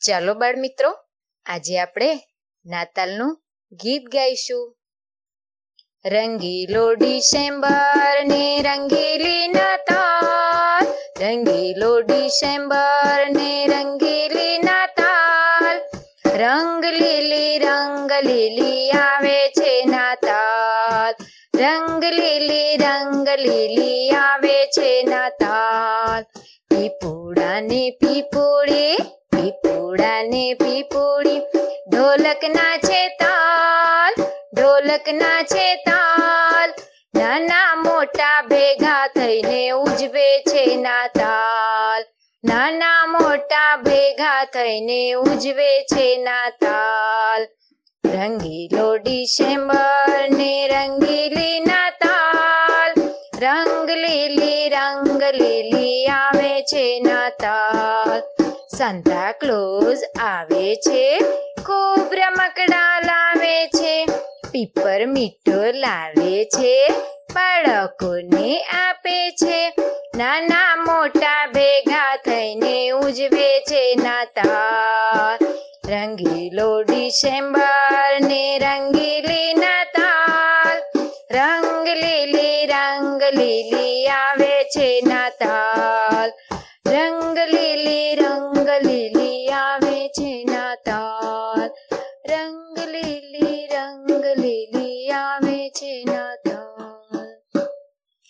ચાલો 0.00 0.34
બાળ 0.34 0.56
મિત્રો 0.56 0.90
આજે 1.46 1.78
આપણે 1.78 2.20
નાતાલનું 2.66 3.42
ગીત 3.72 4.04
ગાઈશું. 4.12 4.76
રંગીલો 6.04 6.94
ડિસેમ્બર 6.94 8.24
ને 8.24 8.62
રંગીલી 8.62 9.48
નાતાલ 9.48 10.86
રંગીલો 11.20 12.00
ડિસેમ્બર 12.00 13.18
ને 13.30 13.66
રંગીલી 13.66 14.58
નાતાલ. 14.58 15.76
રંગ 16.36 16.84
લીલી 16.84 17.58
રંગ 17.58 18.12
લીલી 18.12 18.90
આવે 18.90 19.48
છે 19.48 19.84
નાતાલ. 19.84 21.14
રંગ 21.54 22.04
લીલી 22.04 22.76
રંગ 22.76 23.28
લીલી 23.28 24.10
આવે 24.10 24.66
છે 24.66 25.02
નાતાલ. 25.02 26.22
પીપુડા 26.70 27.60
ને 27.60 27.90
પીપુડી 27.90 28.96
પીપુડા 29.98 30.22
ને 30.22 30.44
પીપુડી 30.54 31.40
ઢોલક 31.90 32.42
ના 32.56 32.76
છે 32.78 33.00
તાલ 33.20 34.14
ઢોલક 34.54 35.06
ના 35.12 35.42
છે 35.42 35.66
તાલ. 35.86 36.70
નાના 37.14 37.72
મોટા 37.76 38.38
ભેગા 38.50 39.06
થઈને 39.16 39.72
ઉજવે 39.72 40.28
છે 40.50 40.64
નાતાલ. 40.76 42.02
નાના 42.44 43.02
મોટા 43.06 43.72
ભેગા 43.82 44.44
થઈને 44.54 45.00
ઉજવે 45.16 45.70
છે 45.92 46.06
નાતાલ. 46.26 47.42
રંગીલો 48.04 48.88
ડિસેમ્બર 48.98 50.30
ને 50.38 50.52
રંગીલી 50.68 51.60
નાતાલ. 51.60 52.92
રંગ 53.44 53.90
લીલી 54.04 54.64
રંગ 54.68 55.22
લીલી 55.40 56.06
આવે 56.08 56.52
છે 56.70 56.86
નાતાલ. 57.00 58.37
સાન્તા 58.76 59.32
ક્લોઝ 59.32 60.02
આવે 60.20 60.76
છે 60.76 61.18
ખૂબ 61.66 62.12
રમકડા 62.12 63.00
લાવે 63.00 63.66
છે, 63.66 64.06
પીપર 64.52 65.06
મીઠો 65.06 65.60
લાવે 65.72 66.44
છે, 66.44 66.88
બાળકોને 67.34 68.62
આપે 68.62 69.30
છે, 69.30 69.74
નાના 70.16 70.76
મોટા 70.76 71.46
ભેગા 71.54 72.16
થઈને 72.16 72.90
ઉજવે 72.90 73.60
છે 73.60 73.94
નાતા. 73.96 75.38
રંગીલો 75.88 76.82
ડિસેમ્બર 76.82 78.20
ને 78.20 78.58
રંગીલી 78.58 79.54
નાતાલ. 79.54 80.78
રંગ 81.30 81.86
લીલી 81.86 82.66
રંગ 82.66 83.22
લીલી 83.22 84.06
આવે 84.06 84.64
છે 84.76 85.00
રંગ 92.58 92.86
લીલી 92.92 93.66
રંગ 93.66 94.08
લીલી 94.36 95.10
આવે 95.12 95.56
છે 95.70 95.92
ના 96.04 96.37